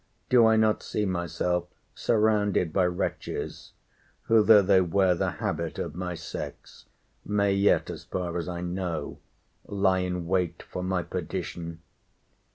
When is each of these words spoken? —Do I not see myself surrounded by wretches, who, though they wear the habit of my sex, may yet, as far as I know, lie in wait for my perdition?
—Do 0.29 0.47
I 0.47 0.55
not 0.55 0.81
see 0.81 1.05
myself 1.05 1.67
surrounded 1.93 2.73
by 2.73 2.87
wretches, 2.87 3.73
who, 4.23 4.41
though 4.41 4.63
they 4.63 4.81
wear 4.81 5.13
the 5.13 5.33
habit 5.37 5.77
of 5.77 5.93
my 5.93 6.15
sex, 6.15 6.85
may 7.23 7.53
yet, 7.53 7.87
as 7.91 8.03
far 8.05 8.35
as 8.39 8.49
I 8.49 8.61
know, 8.61 9.19
lie 9.67 9.99
in 9.99 10.25
wait 10.25 10.63
for 10.63 10.81
my 10.81 11.03
perdition? 11.03 11.83